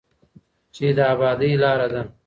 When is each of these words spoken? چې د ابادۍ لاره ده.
چې 0.75 0.85
د 0.97 0.99
ابادۍ 1.13 1.51
لاره 1.63 1.87
ده. 1.93 2.01